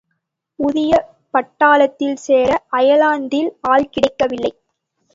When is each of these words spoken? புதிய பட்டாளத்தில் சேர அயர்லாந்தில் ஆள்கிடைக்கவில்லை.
புதிய 0.59 0.91
பட்டாளத்தில் 1.33 2.17
சேர 2.17 2.49
அயர்லாந்தில் 2.71 3.51
ஆள்கிடைக்கவில்லை. 3.69 4.53